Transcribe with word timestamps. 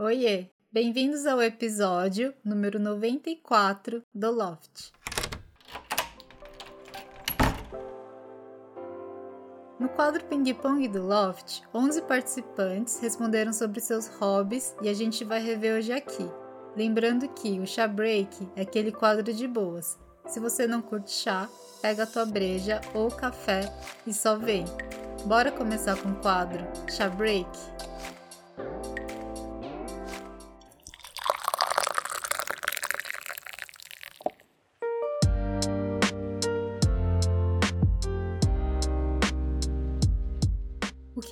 Oiê! 0.00 0.46
Bem-vindos 0.70 1.26
ao 1.26 1.42
episódio 1.42 2.32
número 2.44 2.78
94 2.78 4.00
do 4.14 4.30
Loft. 4.30 4.92
No 9.76 9.88
quadro 9.88 10.24
Ping 10.26 10.54
Pong 10.54 10.86
do 10.86 11.04
Loft, 11.04 11.62
11 11.74 12.02
participantes 12.02 13.00
responderam 13.00 13.52
sobre 13.52 13.80
seus 13.80 14.06
hobbies 14.06 14.72
e 14.80 14.88
a 14.88 14.94
gente 14.94 15.24
vai 15.24 15.42
rever 15.42 15.76
hoje 15.76 15.90
aqui. 15.90 16.30
Lembrando 16.76 17.28
que 17.30 17.58
o 17.58 17.66
chá 17.66 17.88
break 17.88 18.48
é 18.54 18.62
aquele 18.62 18.92
quadro 18.92 19.34
de 19.34 19.48
boas. 19.48 19.98
Se 20.28 20.38
você 20.38 20.64
não 20.64 20.80
curte 20.80 21.10
chá, 21.10 21.48
pega 21.82 22.04
a 22.04 22.06
tua 22.06 22.24
breja 22.24 22.80
ou 22.94 23.10
café 23.10 23.62
e 24.06 24.14
só 24.14 24.36
vem. 24.36 24.64
Bora 25.24 25.50
começar 25.50 26.00
com 26.00 26.10
o 26.10 26.20
quadro 26.20 26.64
chá 26.88 27.08
break? 27.08 27.50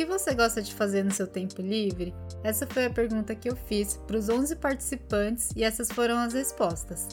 Que 0.07 0.13
você 0.13 0.35
gosta 0.35 0.63
de 0.63 0.73
fazer 0.73 1.03
no 1.03 1.11
seu 1.11 1.27
tempo 1.27 1.61
livre? 1.61 2.15
Essa 2.45 2.65
foi 2.65 2.87
a 2.87 2.91
pergunta 2.91 3.35
que 3.35 3.51
eu 3.51 3.57
fiz 3.57 3.97
para 4.07 4.17
os 4.17 4.29
11 4.29 4.55
participantes 4.57 5.51
e 5.57 5.65
essas 5.65 5.91
foram 5.91 6.17
as 6.19 6.33
respostas. 6.33 7.09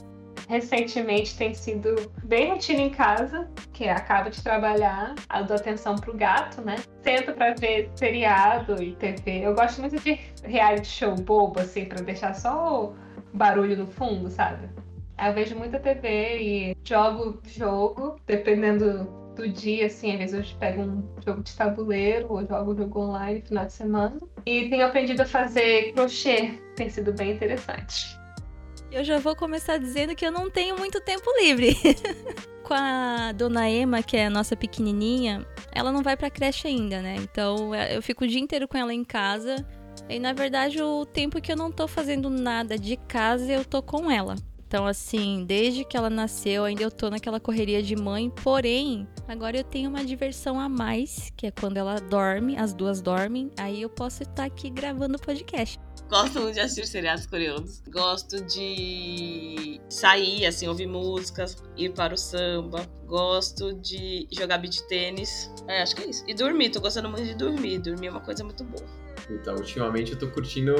Recentemente 0.47 1.35
tem 1.35 1.55
sido 1.55 2.11
bem 2.23 2.51
rotina 2.51 2.81
em 2.81 2.89
casa, 2.91 3.49
que 3.71 3.87
acabo 3.87 4.29
de 4.29 4.43
trabalhar, 4.43 5.15
dou 5.47 5.55
atenção 5.55 5.95
pro 5.95 6.15
gato, 6.15 6.61
né? 6.61 6.75
Sento 7.01 7.33
pra 7.33 7.55
ver 7.55 7.89
seriado 7.95 8.81
e 8.83 8.93
TV. 8.95 9.39
Eu 9.39 9.55
gosto 9.55 9.81
muito 9.81 9.99
de 9.99 10.19
reality 10.43 10.87
show 10.87 11.15
bobo, 11.15 11.61
assim, 11.61 11.85
pra 11.85 12.01
deixar 12.01 12.35
só 12.35 12.85
o 12.85 12.95
barulho 13.33 13.75
no 13.75 13.87
fundo, 13.87 14.29
sabe? 14.29 14.69
Eu 15.17 15.33
vejo 15.33 15.55
muita 15.55 15.79
TV 15.79 16.37
e 16.39 16.77
jogo 16.83 17.41
jogo, 17.47 18.17
dependendo 18.27 19.22
do 19.35 19.47
dia, 19.47 19.87
assim, 19.87 20.11
às 20.11 20.31
vezes 20.31 20.51
eu 20.51 20.57
pego 20.57 20.81
um 20.81 21.03
jogo 21.25 21.43
de 21.43 21.55
tabuleiro 21.55 22.27
ou 22.29 22.45
jogo 22.45 22.75
jogo 22.75 22.99
online 22.99 23.39
no 23.39 23.45
final 23.45 23.65
de 23.65 23.73
semana. 23.73 24.21
E 24.45 24.69
tenho 24.69 24.85
aprendido 24.85 25.21
a 25.21 25.25
fazer 25.25 25.93
crochê, 25.93 26.59
tem 26.75 26.89
sido 26.89 27.13
bem 27.13 27.31
interessante. 27.31 28.17
Eu 28.91 29.03
já 29.03 29.17
vou 29.17 29.35
começar 29.35 29.77
dizendo 29.77 30.15
que 30.15 30.25
eu 30.25 30.31
não 30.31 30.49
tenho 30.51 30.77
muito 30.77 31.01
tempo 31.01 31.25
livre. 31.41 31.75
Com 32.63 32.75
a 32.75 33.31
dona 33.31 33.69
Emma, 33.69 34.03
que 34.03 34.15
é 34.15 34.27
a 34.27 34.29
nossa 34.29 34.55
pequenininha, 34.55 35.45
ela 35.71 35.91
não 35.91 36.03
vai 36.03 36.15
pra 36.15 36.29
creche 36.29 36.67
ainda, 36.67 37.01
né? 37.01 37.15
Então 37.17 37.75
eu 37.75 38.01
fico 38.01 38.23
o 38.23 38.27
dia 38.27 38.39
inteiro 38.39 38.69
com 38.69 38.77
ela 38.77 38.93
em 38.93 39.03
casa. 39.03 39.65
E 40.07 40.17
na 40.17 40.31
verdade, 40.31 40.81
o 40.81 41.05
tempo 41.05 41.41
que 41.41 41.51
eu 41.51 41.57
não 41.57 41.71
tô 41.71 41.87
fazendo 41.89 42.29
nada 42.29 42.77
de 42.77 42.95
casa, 42.95 43.51
eu 43.51 43.65
tô 43.65 43.81
com 43.81 44.09
ela. 44.09 44.35
Então, 44.73 44.87
assim, 44.87 45.45
desde 45.45 45.85
que 45.85 45.95
ela 45.95 46.09
nasceu, 46.09 46.63
ainda 46.65 46.81
eu 46.81 46.89
tô 46.89 47.07
naquela 47.07 47.39
correria 47.39 47.83
de 47.83 47.95
mãe. 47.95 48.31
Porém, 48.31 49.07
agora 49.27 49.55
eu 49.55 49.63
tenho 49.63 49.87
uma 49.87 50.03
diversão 50.03 50.59
a 50.59 50.67
mais, 50.67 51.31
que 51.37 51.45
é 51.45 51.51
quando 51.51 51.77
ela 51.77 52.01
dorme, 52.01 52.57
as 52.57 52.73
duas 52.73 52.99
dormem, 52.99 53.51
aí 53.55 53.83
eu 53.83 53.89
posso 53.89 54.23
estar 54.23 54.45
aqui 54.45 54.71
gravando 54.71 55.15
o 55.15 55.21
podcast. 55.21 55.79
Gosto 56.09 56.41
muito 56.41 56.55
de 56.55 56.61
assistir 56.61 56.87
seriados 56.87 57.27
coreanos. 57.27 57.83
Gosto 57.87 58.43
de 58.45 59.79
sair, 59.89 60.47
assim, 60.47 60.67
ouvir 60.67 60.87
músicas, 60.87 61.55
ir 61.77 61.93
para 61.93 62.15
o 62.15 62.17
samba. 62.17 62.83
Gosto 63.13 63.75
de 63.75 64.27
jogar 64.31 64.57
beat 64.57 64.81
tênis. 64.87 65.53
É, 65.67 65.83
acho 65.83 65.95
que 65.95 66.01
é 66.01 66.07
isso. 66.07 66.23
E 66.27 66.33
dormir, 66.33 66.71
tô 66.71 66.81
gostando 66.81 67.07
muito 67.07 67.23
de 67.23 67.35
dormir. 67.35 67.77
Dormir 67.77 68.07
é 68.07 68.09
uma 68.09 68.19
coisa 68.19 68.43
muito 68.43 68.63
boa. 68.63 68.83
Então, 69.29 69.53
ultimamente 69.53 70.13
eu 70.13 70.17
tô 70.17 70.27
curtindo 70.29 70.73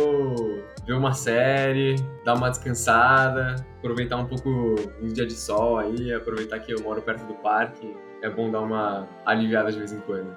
ver 0.84 0.94
uma 0.94 1.14
série, 1.14 1.94
dar 2.26 2.34
uma 2.34 2.50
descansada, 2.50 3.64
aproveitar 3.78 4.18
um 4.18 4.26
pouco 4.26 4.50
um 5.00 5.10
dia 5.10 5.28
de 5.28 5.36
sol 5.36 5.78
aí, 5.78 6.12
aproveitar 6.12 6.58
que 6.58 6.74
eu 6.74 6.82
moro 6.82 7.04
perto 7.04 7.24
do 7.28 7.36
parque. 7.36 7.96
É 8.24 8.30
bom 8.32 8.50
dar 8.50 8.62
uma 8.62 9.08
aliviada 9.28 9.72
de 9.72 9.78
vez 9.78 9.94
em 9.94 10.00
quando. 10.00 10.36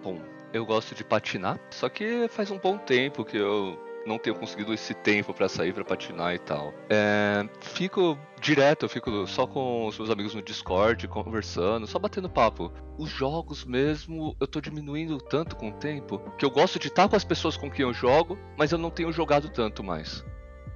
Bom, 0.00 0.20
eu 0.52 0.64
gosto 0.64 0.94
de 0.94 1.02
patinar, 1.02 1.58
só 1.72 1.88
que 1.88 2.28
faz 2.28 2.52
um 2.52 2.58
bom 2.58 2.78
tempo 2.78 3.24
que 3.24 3.36
eu 3.36 3.76
não 4.06 4.18
tenho 4.18 4.36
conseguido 4.36 4.72
esse 4.72 4.94
tempo 4.94 5.32
para 5.32 5.48
sair 5.48 5.72
para 5.72 5.84
patinar 5.84 6.34
e 6.34 6.38
tal. 6.38 6.72
É, 6.88 7.48
fico 7.60 8.18
direto, 8.40 8.84
eu 8.84 8.88
fico 8.88 9.26
só 9.26 9.46
com 9.46 9.86
os 9.86 9.96
meus 9.96 10.10
amigos 10.10 10.34
no 10.34 10.42
Discord, 10.42 11.06
conversando, 11.08 11.86
só 11.86 11.98
batendo 11.98 12.28
papo. 12.28 12.72
Os 12.98 13.08
jogos 13.08 13.64
mesmo, 13.64 14.36
eu 14.40 14.46
tô 14.46 14.60
diminuindo 14.60 15.18
tanto 15.18 15.56
com 15.56 15.70
o 15.70 15.72
tempo 15.72 16.18
que 16.36 16.44
eu 16.44 16.50
gosto 16.50 16.78
de 16.78 16.88
estar 16.88 17.08
com 17.08 17.16
as 17.16 17.24
pessoas 17.24 17.56
com 17.56 17.70
quem 17.70 17.84
eu 17.84 17.94
jogo, 17.94 18.38
mas 18.58 18.72
eu 18.72 18.78
não 18.78 18.90
tenho 18.90 19.12
jogado 19.12 19.48
tanto 19.48 19.82
mais. 19.82 20.24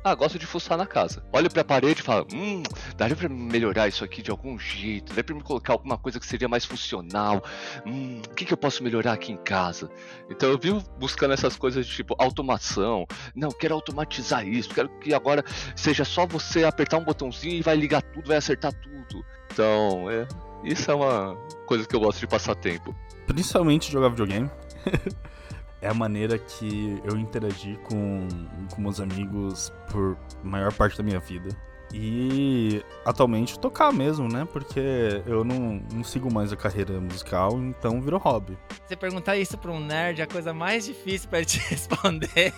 Ah, 0.06 0.14
gosto 0.14 0.38
de 0.38 0.46
fuçar 0.46 0.78
na 0.78 0.86
casa. 0.86 1.20
Olho 1.32 1.50
pra 1.50 1.64
parede 1.64 1.98
e 1.98 2.04
falo, 2.04 2.28
hum, 2.32 2.62
daria 2.96 3.16
pra 3.16 3.28
melhorar 3.28 3.88
isso 3.88 4.04
aqui 4.04 4.22
de 4.22 4.30
algum 4.30 4.56
jeito, 4.56 5.08
daria 5.08 5.24
pra 5.24 5.34
me 5.34 5.42
colocar 5.42 5.72
alguma 5.72 5.98
coisa 5.98 6.20
que 6.20 6.26
seria 6.26 6.46
mais 6.46 6.64
funcional. 6.64 7.42
Hum, 7.84 8.22
o 8.24 8.34
que, 8.36 8.44
que 8.44 8.52
eu 8.52 8.56
posso 8.56 8.84
melhorar 8.84 9.14
aqui 9.14 9.32
em 9.32 9.36
casa? 9.36 9.90
Então 10.30 10.48
eu 10.48 10.60
vivo 10.60 10.80
buscando 10.96 11.34
essas 11.34 11.56
coisas 11.56 11.84
de 11.84 11.92
tipo 11.92 12.14
automação. 12.20 13.04
Não, 13.34 13.48
quero 13.48 13.74
automatizar 13.74 14.46
isso, 14.46 14.72
quero 14.72 14.88
que 15.00 15.12
agora 15.12 15.44
seja 15.74 16.04
só 16.04 16.24
você 16.24 16.62
apertar 16.62 16.98
um 16.98 17.04
botãozinho 17.04 17.56
e 17.56 17.62
vai 17.62 17.74
ligar 17.74 18.00
tudo, 18.00 18.28
vai 18.28 18.36
acertar 18.36 18.72
tudo. 18.74 19.24
Então, 19.52 20.08
é, 20.08 20.28
isso 20.62 20.88
é 20.88 20.94
uma 20.94 21.34
coisa 21.66 21.84
que 21.84 21.96
eu 21.96 21.98
gosto 21.98 22.20
de 22.20 22.28
passar 22.28 22.54
tempo. 22.54 22.94
Principalmente 23.26 23.90
jogar 23.90 24.10
videogame. 24.10 24.48
é 25.80 25.88
a 25.88 25.94
maneira 25.94 26.38
que 26.38 27.00
eu 27.04 27.16
interagi 27.16 27.78
com, 27.84 28.26
com 28.74 28.80
meus 28.80 29.00
amigos 29.00 29.72
por 29.90 30.16
maior 30.42 30.72
parte 30.72 30.96
da 30.96 31.02
minha 31.02 31.20
vida. 31.20 31.48
E 31.94 32.82
atualmente 33.04 33.58
tocar 33.58 33.92
mesmo, 33.92 34.28
né? 34.28 34.46
Porque 34.52 35.22
eu 35.24 35.44
não, 35.44 35.80
não 35.92 36.02
sigo 36.02 36.32
mais 36.32 36.52
a 36.52 36.56
carreira 36.56 37.00
musical, 37.00 37.58
então 37.58 38.00
virou 38.00 38.18
hobby. 38.18 38.58
Você 38.86 38.96
perguntar 38.96 39.36
isso 39.36 39.56
pra 39.56 39.70
um 39.70 39.80
nerd 39.80 40.20
é 40.20 40.24
a 40.24 40.26
coisa 40.26 40.52
mais 40.52 40.84
difícil 40.84 41.28
para 41.28 41.44
te 41.44 41.58
responder. 41.70 42.52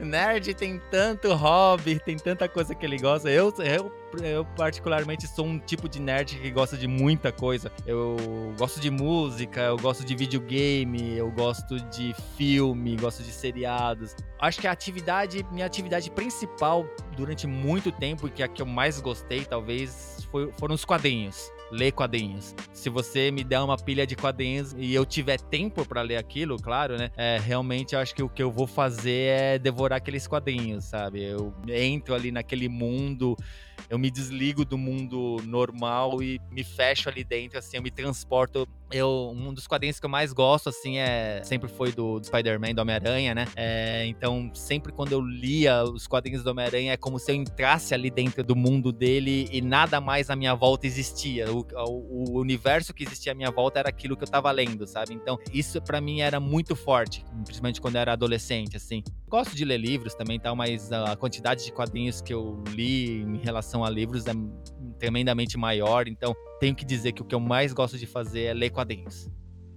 nerd 0.00 0.54
tem 0.54 0.80
tanto 0.90 1.34
hobby, 1.34 1.98
tem 1.98 2.16
tanta 2.16 2.48
coisa 2.48 2.74
que 2.74 2.86
ele 2.86 2.98
gosta. 2.98 3.28
Eu, 3.28 3.52
eu 3.58 3.92
eu 4.22 4.44
particularmente 4.56 5.26
sou 5.26 5.46
um 5.46 5.58
tipo 5.58 5.88
de 5.88 6.00
nerd 6.00 6.38
que 6.38 6.50
gosta 6.50 6.76
de 6.76 6.86
muita 6.86 7.32
coisa. 7.32 7.70
Eu 7.86 8.16
gosto 8.58 8.80
de 8.80 8.90
música, 8.90 9.60
eu 9.60 9.76
gosto 9.76 10.04
de 10.04 10.14
videogame, 10.14 11.16
eu 11.16 11.30
gosto 11.30 11.80
de 11.90 12.14
filme, 12.36 12.96
gosto 12.96 13.22
de 13.22 13.30
seriados. 13.30 14.14
Acho 14.38 14.60
que 14.60 14.66
a 14.66 14.72
atividade, 14.72 15.44
minha 15.50 15.66
atividade 15.66 16.10
principal 16.10 16.86
durante 17.16 17.46
muito 17.46 17.90
tempo, 17.90 18.28
que 18.28 18.42
é 18.42 18.46
a 18.46 18.48
que 18.48 18.60
eu 18.60 18.66
mais 18.66 19.00
gostei, 19.00 19.44
talvez, 19.44 20.26
foi, 20.30 20.52
foram 20.52 20.74
os 20.74 20.84
quadrinhos 20.84 21.50
ler 21.74 21.92
quadrinhos. 21.92 22.54
Se 22.72 22.88
você 22.88 23.30
me 23.30 23.42
der 23.42 23.60
uma 23.60 23.76
pilha 23.76 24.06
de 24.06 24.14
quadrinhos 24.14 24.74
e 24.78 24.94
eu 24.94 25.04
tiver 25.04 25.40
tempo 25.40 25.86
para 25.86 26.02
ler 26.02 26.16
aquilo, 26.16 26.56
claro, 26.56 26.96
né? 26.96 27.10
É, 27.16 27.38
realmente 27.38 27.94
eu 27.94 28.00
acho 28.00 28.14
que 28.14 28.22
o 28.22 28.28
que 28.28 28.42
eu 28.42 28.50
vou 28.50 28.66
fazer 28.66 29.30
é 29.30 29.58
devorar 29.58 29.96
aqueles 29.96 30.26
quadrinhos, 30.26 30.84
sabe? 30.84 31.22
Eu 31.22 31.52
entro 31.68 32.14
ali 32.14 32.30
naquele 32.30 32.68
mundo 32.68 33.36
eu 33.88 33.98
me 33.98 34.10
desligo 34.10 34.64
do 34.64 34.78
mundo 34.78 35.36
normal 35.44 36.22
e 36.22 36.40
me 36.50 36.64
fecho 36.64 37.08
ali 37.08 37.24
dentro, 37.24 37.58
assim, 37.58 37.76
eu 37.76 37.82
me 37.82 37.90
transporto. 37.90 38.66
Eu, 38.90 39.32
um 39.34 39.52
dos 39.52 39.66
quadrinhos 39.66 39.98
que 39.98 40.06
eu 40.06 40.10
mais 40.10 40.32
gosto, 40.32 40.68
assim, 40.68 40.98
é 40.98 41.42
sempre 41.42 41.68
foi 41.68 41.90
do, 41.90 42.20
do 42.20 42.26
Spider-Man, 42.26 42.74
do 42.74 42.82
Homem-Aranha, 42.82 43.34
né? 43.34 43.46
É, 43.56 44.06
então, 44.06 44.50
sempre 44.54 44.92
quando 44.92 45.12
eu 45.12 45.20
lia 45.20 45.82
os 45.82 46.06
quadrinhos 46.06 46.44
do 46.44 46.50
Homem-Aranha, 46.50 46.92
é 46.92 46.96
como 46.96 47.18
se 47.18 47.32
eu 47.32 47.34
entrasse 47.34 47.92
ali 47.94 48.10
dentro 48.10 48.44
do 48.44 48.54
mundo 48.54 48.92
dele 48.92 49.48
e 49.50 49.60
nada 49.60 50.00
mais 50.00 50.30
à 50.30 50.36
minha 50.36 50.54
volta 50.54 50.86
existia. 50.86 51.50
O, 51.52 51.66
o, 51.74 52.34
o 52.34 52.40
universo 52.40 52.94
que 52.94 53.04
existia 53.04 53.32
à 53.32 53.34
minha 53.34 53.50
volta 53.50 53.80
era 53.80 53.88
aquilo 53.88 54.16
que 54.16 54.24
eu 54.24 54.28
tava 54.28 54.50
lendo, 54.50 54.86
sabe? 54.86 55.14
Então, 55.14 55.38
isso 55.52 55.80
para 55.82 56.00
mim 56.00 56.20
era 56.20 56.38
muito 56.38 56.76
forte, 56.76 57.24
principalmente 57.44 57.80
quando 57.80 57.96
eu 57.96 58.00
era 58.02 58.12
adolescente, 58.12 58.76
assim. 58.76 59.02
Gosto 59.34 59.56
de 59.56 59.64
ler 59.64 59.78
livros 59.78 60.14
também, 60.14 60.38
tal, 60.38 60.54
mas 60.54 60.92
a 60.92 61.16
quantidade 61.16 61.64
de 61.64 61.72
quadrinhos 61.72 62.20
que 62.20 62.32
eu 62.32 62.62
li 62.68 63.20
em 63.20 63.38
relação 63.38 63.84
a 63.84 63.90
livros 63.90 64.28
é 64.28 64.32
tremendamente 64.96 65.58
maior, 65.58 66.06
então 66.06 66.32
tenho 66.60 66.72
que 66.72 66.84
dizer 66.84 67.10
que 67.10 67.20
o 67.20 67.24
que 67.24 67.34
eu 67.34 67.40
mais 67.40 67.72
gosto 67.72 67.98
de 67.98 68.06
fazer 68.06 68.44
é 68.44 68.54
ler 68.54 68.70
quadrinhos. 68.70 69.28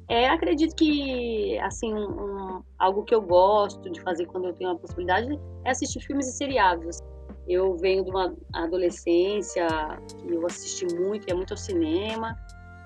É, 0.07 0.29
acredito 0.29 0.75
que, 0.75 1.57
assim, 1.57 1.91
um, 1.91 2.05
um, 2.05 2.63
algo 2.77 3.03
que 3.03 3.15
eu 3.15 3.21
gosto 3.23 3.89
de 3.89 3.99
fazer 4.01 4.27
quando 4.27 4.45
eu 4.45 4.53
tenho 4.53 4.69
a 4.69 4.75
possibilidade 4.77 5.27
é 5.65 5.71
assistir 5.71 6.01
filmes 6.01 6.27
e 6.27 6.33
seriados. 6.33 6.99
Eu 7.47 7.75
venho 7.77 8.03
de 8.03 8.11
uma 8.11 8.37
adolescência 8.53 9.65
que 10.19 10.35
eu 10.35 10.45
assisti 10.45 10.85
muito, 10.93 11.27
ia 11.27 11.35
muito 11.35 11.55
ao 11.55 11.57
cinema, 11.57 12.37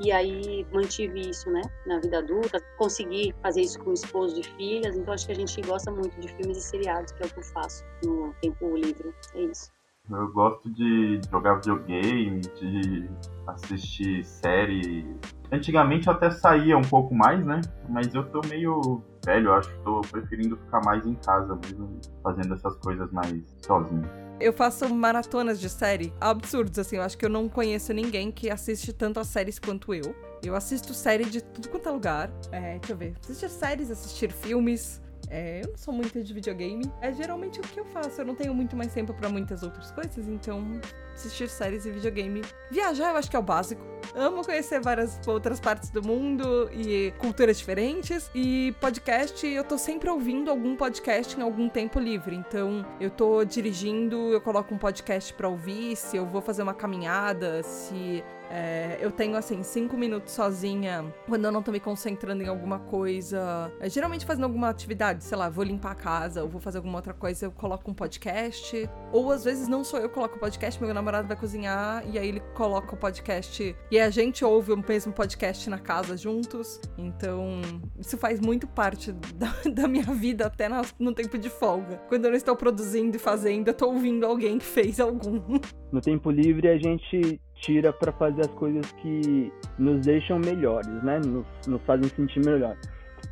e 0.04 0.12
aí 0.12 0.66
mantive 0.74 1.30
isso, 1.30 1.50
né, 1.50 1.62
na 1.86 2.00
vida 2.00 2.20
adulta. 2.20 2.60
Consegui 2.78 3.34
fazer 3.42 3.62
isso 3.62 3.80
com 3.80 3.94
esposo 3.94 4.36
de 4.36 4.48
filhas, 4.56 4.96
então 4.96 5.14
acho 5.14 5.26
que 5.26 5.32
a 5.32 5.36
gente 5.36 5.62
gosta 5.62 5.92
muito 5.92 6.20
de 6.20 6.28
filmes 6.30 6.58
e 6.58 6.62
seriados, 6.62 7.12
que 7.12 7.24
é 7.24 7.26
o 7.26 7.30
que 7.30 7.40
eu 7.40 7.44
faço 7.44 7.84
no 8.04 8.34
tempo 8.42 8.76
livre. 8.76 9.14
É 9.36 9.42
isso. 9.44 9.72
Eu 10.10 10.32
gosto 10.34 10.70
de 10.70 11.22
jogar 11.30 11.56
videogame, 11.56 12.42
de 12.42 13.10
assistir 13.48 14.26
série. 14.26 15.16
Antigamente 15.52 16.08
eu 16.08 16.14
até 16.14 16.32
saía 16.32 16.78
um 16.78 16.82
pouco 16.82 17.14
mais, 17.14 17.46
né? 17.46 17.62
Mas 17.88 18.14
eu 18.14 18.30
tô 18.30 18.42
meio 18.48 19.02
velho, 19.26 19.54
acho 19.54 19.70
que 19.70 19.84
tô 19.84 20.02
preferindo 20.02 20.58
ficar 20.58 20.82
mais 20.84 21.06
em 21.06 21.14
casa 21.16 21.56
mesmo, 21.56 22.00
fazendo 22.24 22.54
essas 22.54 22.76
coisas 22.78 23.10
mais 23.12 23.42
sozinho. 23.66 24.04
Eu 24.42 24.52
faço 24.52 24.94
maratonas 24.94 25.60
de 25.60 25.70
série 25.70 26.12
absurdos, 26.20 26.80
assim. 26.80 26.96
Eu 26.96 27.04
acho 27.04 27.18
que 27.18 27.24
eu 27.24 27.30
não 27.30 27.48
conheço 27.48 27.94
ninguém 27.94 28.32
que 28.32 28.50
assiste 28.50 28.92
tanto 28.92 29.20
as 29.20 29.28
séries 29.28 29.60
quanto 29.60 29.94
eu. 29.94 30.16
Eu 30.44 30.56
assisto 30.56 30.94
série 30.94 31.26
de 31.26 31.42
tudo 31.42 31.70
quanto 31.70 31.88
é 31.88 31.92
lugar. 31.92 32.32
É, 32.52 32.80
deixa 32.80 32.94
eu 32.94 32.98
ver. 32.98 33.14
Assistir 33.22 33.50
séries, 33.50 33.92
assistir 33.92 34.32
filmes. 34.32 35.00
É, 35.30 35.62
eu 35.64 35.70
não 35.70 35.78
sou 35.78 35.94
muito 35.94 36.22
de 36.22 36.34
videogame. 36.34 36.92
É 37.02 37.14
geralmente 37.14 37.60
o 37.60 37.62
que 37.62 37.80
eu 37.80 37.86
faço. 37.86 38.20
Eu 38.22 38.26
não 38.26 38.34
tenho 38.36 38.54
muito 38.54 38.76
mais 38.76 38.92
tempo 38.92 39.14
para 39.14 39.30
muitas 39.30 39.62
outras 39.62 39.92
coisas, 39.92 40.28
então 40.28 40.82
assistir 41.14 41.48
séries 41.48 41.86
e 41.86 41.92
videogame. 41.92 42.42
Viajar 42.72 43.12
eu 43.12 43.18
acho 43.18 43.30
que 43.30 43.36
é 43.36 43.40
o 43.40 43.44
básico. 43.44 44.01
Amo 44.16 44.44
conhecer 44.44 44.82
várias 44.82 45.20
outras 45.28 45.60
partes 45.60 45.90
do 45.90 46.02
mundo 46.04 46.70
e 46.74 47.14
culturas 47.18 47.58
diferentes. 47.58 48.30
E 48.36 48.76
podcast, 48.80 49.46
eu 49.48 49.64
tô 49.64 49.78
sempre 49.78 50.10
ouvindo 50.10 50.50
algum 50.50 50.76
podcast 50.76 51.38
em 51.38 51.42
algum 51.42 51.70
tempo 51.70 52.00
livre. 52.00 52.36
Então, 52.36 52.86
eu 53.00 53.10
tô 53.10 53.44
dirigindo, 53.46 54.16
eu 54.32 54.42
coloco 54.42 54.74
um 54.74 54.78
podcast 54.78 55.34
pra 55.34 55.48
ouvir. 55.48 55.96
Se 55.96 56.18
eu 56.18 56.26
vou 56.26 56.42
fazer 56.42 56.62
uma 56.62 56.74
caminhada, 56.74 57.64
se 57.64 58.24
é, 58.52 58.98
eu 59.00 59.10
tenho, 59.12 59.38
assim, 59.38 59.64
cinco 59.64 59.96
minutos 59.96 60.34
sozinha 60.34 61.06
quando 61.26 61.46
eu 61.46 61.52
não 61.54 61.64
tô 61.64 61.72
me 61.72 61.80
concentrando 61.80 62.44
em 62.44 62.48
alguma 62.48 62.80
coisa. 62.80 63.72
É, 63.80 63.90
geralmente 63.90 64.26
fazendo 64.26 64.44
alguma 64.44 64.70
atividade, 64.70 65.24
sei 65.24 65.38
lá, 65.38 65.50
vou 65.50 65.64
limpar 65.64 65.92
a 65.92 65.96
casa 65.96 66.44
ou 66.44 66.50
vou 66.50 66.60
fazer 66.60 66.80
alguma 66.80 66.98
outra 66.98 67.14
coisa, 67.14 67.46
eu 67.46 67.52
coloco 67.52 67.90
um 67.90 67.94
podcast. 67.94 68.90
Ou 69.14 69.32
às 69.32 69.46
vezes 69.46 69.70
não 69.70 69.86
sou 69.86 70.00
eu 70.00 70.10
que 70.10 70.16
coloco 70.16 70.36
o 70.36 70.40
podcast, 70.40 70.82
meu 70.84 70.94
namorado 70.94 71.28
vai 71.30 71.38
cozinhar 71.38 72.04
e 72.12 72.20
aí 72.20 72.28
ele 72.28 72.42
coloca 72.54 72.94
o 72.94 72.98
podcast 72.98 73.76
e 73.90 74.01
a 74.02 74.10
gente 74.10 74.44
ouve 74.44 74.72
o 74.72 74.78
mesmo 74.78 75.14
podcast 75.14 75.70
na 75.70 75.80
casa 75.80 76.18
juntos. 76.18 76.80
Então, 76.98 77.62
isso 78.00 78.18
faz 78.18 78.40
muito 78.40 78.68
parte 78.68 79.12
da, 79.12 79.54
da 79.72 79.88
minha 79.88 80.04
vida 80.04 80.48
até 80.48 80.68
no, 80.68 80.82
no 81.00 81.14
tempo 81.14 81.38
de 81.38 81.50
folga. 81.50 81.98
Quando 82.10 82.26
eu 82.26 82.32
não 82.32 82.38
estou 82.38 82.56
produzindo 82.56 83.16
e 83.16 83.20
fazendo, 83.20 83.68
eu 83.68 83.74
tô 83.74 83.88
ouvindo 83.88 84.26
alguém 84.26 84.58
que 84.58 84.66
fez 84.66 85.00
algum. 85.00 85.42
No 85.92 86.00
tempo 86.00 86.32
livre 86.32 86.70
a 86.70 86.78
gente 86.78 87.42
tira 87.56 87.92
para 87.92 88.14
fazer 88.14 88.42
as 88.42 88.52
coisas 88.54 88.90
que 88.94 89.52
nos 89.78 90.06
deixam 90.06 90.40
melhores, 90.40 91.04
né? 91.04 91.20
Nos, 91.20 91.46
nos 91.68 91.82
fazem 91.82 92.08
sentir 92.16 92.40
melhor. 92.46 92.78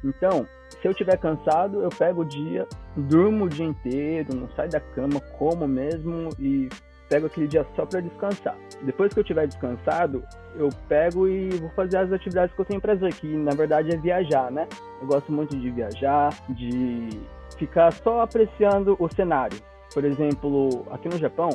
Então, 0.03 0.45
se 0.69 0.85
eu 0.87 0.91
estiver 0.91 1.17
cansado, 1.17 1.81
eu 1.81 1.89
pego 1.89 2.21
o 2.21 2.25
dia, 2.25 2.67
durmo 2.95 3.45
o 3.45 3.49
dia 3.49 3.65
inteiro, 3.65 4.35
não 4.35 4.49
saio 4.55 4.69
da 4.69 4.79
cama, 4.79 5.19
como 5.37 5.65
mesmo 5.67 6.29
e 6.37 6.67
pego 7.09 7.25
aquele 7.25 7.47
dia 7.47 7.65
só 7.75 7.85
para 7.85 8.01
descansar. 8.01 8.55
Depois 8.83 9.13
que 9.13 9.19
eu 9.19 9.23
tiver 9.23 9.47
descansado, 9.47 10.23
eu 10.55 10.69
pego 10.87 11.27
e 11.27 11.49
vou 11.49 11.69
fazer 11.71 11.97
as 11.97 12.11
atividades 12.11 12.55
que 12.55 12.61
eu 12.61 12.65
tenho 12.65 12.79
prazer, 12.79 13.13
que 13.13 13.27
na 13.27 13.51
verdade 13.51 13.93
é 13.93 13.97
viajar, 13.97 14.51
né? 14.51 14.67
Eu 15.01 15.07
gosto 15.07 15.31
muito 15.31 15.57
de 15.57 15.69
viajar, 15.71 16.29
de 16.49 17.09
ficar 17.57 17.91
só 17.91 18.21
apreciando 18.21 18.95
o 18.99 19.09
cenário. 19.13 19.57
Por 19.93 20.05
exemplo, 20.05 20.85
aqui 20.91 21.09
no 21.09 21.17
Japão, 21.17 21.49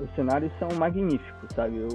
os 0.00 0.14
cenários 0.14 0.52
são 0.58 0.68
magníficos, 0.78 1.48
sabe? 1.54 1.78
Eu, 1.78 1.88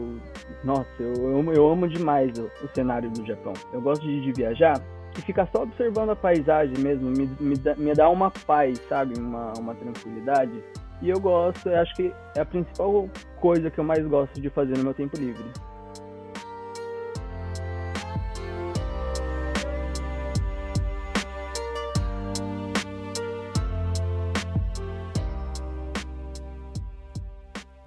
nossa, 0.63 0.89
eu, 0.99 1.13
eu, 1.13 1.39
amo, 1.39 1.53
eu 1.53 1.67
amo 1.69 1.87
demais 1.87 2.37
o, 2.37 2.45
o, 2.63 2.67
cenário 2.73 3.09
do 3.11 3.25
Japão. 3.25 3.53
Eu 3.71 3.81
gosto 3.81 4.01
de, 4.01 4.21
de, 4.21 4.31
viajar 4.33 4.81
e 5.17 5.21
ficar 5.21 5.47
só 5.47 5.63
observando 5.63 6.09
a 6.09 6.15
paisagem 6.15 6.77
mesmo, 6.79 7.09
me, 7.09 7.27
me, 7.39 7.55
me 7.77 7.93
dá 7.93 8.09
uma 8.09 8.31
paz, 8.31 8.79
sabe? 8.89 9.17
Uma, 9.17 9.53
uma 9.57 9.75
tranquilidade. 9.75 10.63
E 11.01 11.09
eu 11.09 11.19
gosto, 11.19 11.69
eu 11.69 11.77
acho 11.79 11.93
que 11.95 12.13
é 12.35 12.41
a 12.41 12.45
principal 12.45 13.09
coisa 13.39 13.69
que 13.69 13.79
eu 13.79 13.83
mais 13.83 14.05
gosto 14.07 14.39
de 14.39 14.49
fazer 14.49 14.77
no 14.77 14.83
meu 14.83 14.93
tempo 14.93 15.17
livre. 15.17 15.51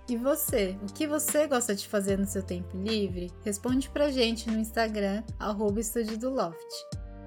E 0.08 0.16
você, 0.16 0.78
o 0.82 0.92
que 0.92 1.06
você 1.06 1.48
gosta 1.48 1.74
de 1.74 1.88
fazer 1.88 2.16
no 2.16 2.26
seu 2.26 2.42
tempo 2.42 2.76
livre? 2.76 3.32
Responde 3.44 3.90
pra 3.90 4.10
gente 4.10 4.48
no 4.48 4.58
Instagram, 4.58 5.24
arroba 5.38 5.80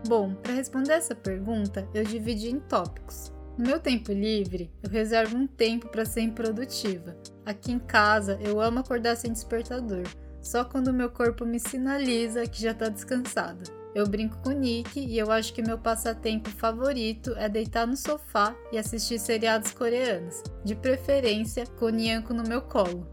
Bom, 0.08 0.34
para 0.36 0.54
responder 0.54 0.94
essa 0.94 1.14
pergunta, 1.14 1.86
eu 1.94 2.06
dividi 2.06 2.50
em 2.50 2.60
tópicos. 2.60 3.34
No 3.60 3.66
meu 3.66 3.78
tempo 3.78 4.14
livre, 4.14 4.72
eu 4.82 4.90
reservo 4.90 5.36
um 5.36 5.46
tempo 5.46 5.90
para 5.90 6.06
ser 6.06 6.22
improdutiva. 6.22 7.18
Aqui 7.46 7.74
em 7.74 7.78
casa, 7.78 8.40
eu 8.42 8.62
amo 8.62 8.80
acordar 8.80 9.18
sem 9.18 9.34
despertador, 9.34 10.06
só 10.42 10.64
quando 10.64 10.94
meu 10.94 11.10
corpo 11.10 11.46
me 11.46 11.60
sinaliza 11.60 12.48
que 12.48 12.62
já 12.62 12.72
está 12.72 12.88
descansada. 12.88 13.62
Eu 13.94 14.08
brinco 14.08 14.38
com 14.38 14.52
o 14.52 14.54
Nick 14.54 14.98
e 14.98 15.20
eu 15.20 15.30
acho 15.30 15.54
que 15.54 15.62
meu 15.62 15.78
passatempo 15.78 16.50
favorito 16.52 17.34
é 17.36 17.50
deitar 17.50 17.86
no 17.86 17.98
sofá 17.98 18.56
e 18.72 18.78
assistir 18.78 19.20
seriados 19.20 19.74
coreanos, 19.74 20.42
de 20.64 20.74
preferência 20.74 21.68
com 21.68 21.88
o 21.88 21.90
Nyanko 21.90 22.34
no 22.34 22.48
meu 22.48 22.62
colo. 22.62 23.06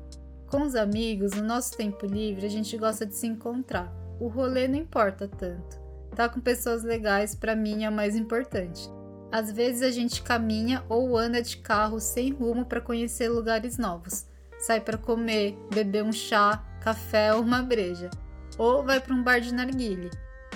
Com 0.47 0.63
os 0.63 0.77
amigos, 0.77 1.33
no 1.33 1.43
nosso 1.43 1.77
tempo 1.77 2.07
livre, 2.07 2.47
a 2.47 2.51
gente 2.51 2.79
gosta 2.79 3.05
de 3.05 3.17
se 3.17 3.27
encontrar. 3.27 3.93
O 4.21 4.29
rolê 4.29 4.69
não 4.69 4.77
importa 4.77 5.27
tanto. 5.27 5.85
Tá 6.15 6.29
com 6.29 6.39
pessoas 6.39 6.85
legais 6.85 7.35
para 7.35 7.57
mim 7.57 7.83
é 7.83 7.89
o 7.89 7.93
mais 7.93 8.15
importante. 8.15 8.89
Às 9.37 9.53
vezes 9.53 9.83
a 9.83 9.91
gente 9.91 10.23
caminha 10.23 10.83
ou 10.89 11.15
anda 11.15 11.43
de 11.43 11.59
carro 11.59 12.01
sem 12.01 12.33
rumo 12.33 12.65
para 12.65 12.81
conhecer 12.81 13.29
lugares 13.29 13.77
novos. 13.77 14.25
Sai 14.59 14.81
para 14.81 14.97
comer, 14.97 15.55
beber 15.71 16.03
um 16.03 16.11
chá, 16.11 16.65
café 16.81 17.35
ou 17.35 17.43
uma 17.43 17.61
breja. 17.61 18.09
Ou 18.57 18.83
vai 18.83 18.99
para 18.99 19.13
um 19.13 19.23
bar 19.23 19.39
de 19.39 19.53
narguile. 19.53 20.09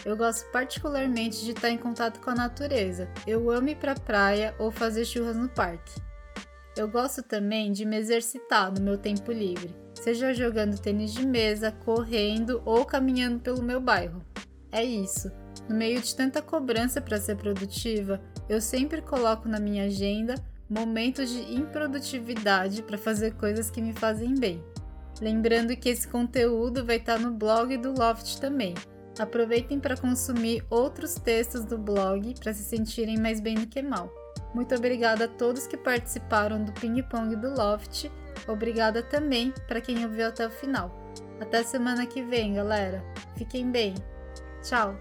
Eu 0.03 0.17
gosto 0.17 0.51
particularmente 0.51 1.45
de 1.45 1.51
estar 1.51 1.69
em 1.69 1.77
contato 1.77 2.21
com 2.21 2.31
a 2.31 2.35
natureza. 2.35 3.07
Eu 3.27 3.51
amo 3.51 3.69
ir 3.69 3.77
para 3.77 3.93
a 3.93 4.01
praia 4.01 4.55
ou 4.59 4.71
fazer 4.71 5.05
churras 5.05 5.37
no 5.37 5.51
parque. 5.51 6.01
Eu 6.75 6.89
gosto 6.89 7.23
também 7.23 7.73
de 7.73 7.85
me 7.85 7.99
exercitar 7.99 8.73
no 8.73 8.81
meu 8.81 8.97
tempo 8.97 9.31
livre, 9.31 9.77
seja 9.93 10.33
jogando 10.33 10.81
tênis 10.81 11.13
de 11.13 11.27
mesa, 11.27 11.71
correndo 11.71 12.63
ou 12.65 12.87
caminhando 12.87 13.41
pelo 13.41 13.63
meu 13.63 13.79
bairro. 13.79 14.25
É 14.73 14.83
isso. 14.83 15.31
No 15.69 15.77
meio 15.77 16.01
de 16.01 16.17
tanta 16.17 16.41
cobrança 16.41 16.99
para 17.01 17.21
ser 17.21 17.37
produtiva, 17.37 18.19
eu 18.51 18.61
sempre 18.61 19.01
coloco 19.01 19.49
na 19.49 19.61
minha 19.61 19.85
agenda 19.85 20.35
momentos 20.69 21.31
de 21.31 21.55
improdutividade 21.55 22.83
para 22.83 22.99
fazer 22.99 23.35
coisas 23.35 23.71
que 23.71 23.81
me 23.81 23.93
fazem 23.93 24.35
bem. 24.35 24.61
Lembrando 25.21 25.77
que 25.77 25.89
esse 25.89 26.09
conteúdo 26.09 26.85
vai 26.85 26.97
estar 26.97 27.21
no 27.21 27.31
blog 27.31 27.77
do 27.77 27.93
Loft 27.93 28.41
também. 28.41 28.75
Aproveitem 29.21 29.79
para 29.79 29.97
consumir 29.97 30.65
outros 30.69 31.15
textos 31.15 31.65
do 31.65 31.79
blog 31.79 32.35
para 32.41 32.53
se 32.53 32.65
sentirem 32.65 33.19
mais 33.19 33.39
bem 33.39 33.55
do 33.55 33.69
que 33.69 33.81
mal. 33.81 34.13
Muito 34.53 34.75
obrigada 34.75 35.27
a 35.27 35.29
todos 35.29 35.69
que 35.69 35.77
participaram 35.77 36.65
do 36.65 36.73
Ping 36.73 37.01
Pong 37.05 37.37
do 37.37 37.55
Loft. 37.55 38.11
Obrigada 38.49 39.01
também 39.01 39.55
para 39.69 39.81
quem 39.81 40.05
ouviu 40.05 40.27
até 40.27 40.45
o 40.45 40.51
final. 40.51 40.91
Até 41.41 41.63
semana 41.63 42.05
que 42.05 42.21
vem, 42.21 42.55
galera. 42.55 43.01
Fiquem 43.37 43.71
bem. 43.71 43.95
Tchau! 44.61 44.99